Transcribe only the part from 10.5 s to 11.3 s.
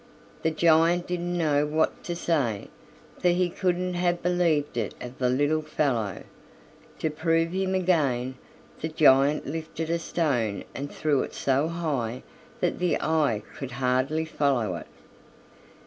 and threw